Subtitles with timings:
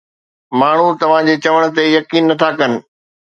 [0.61, 2.71] ماڻهو توهان جي چوڻ تي يقين نه ٿا ڪن.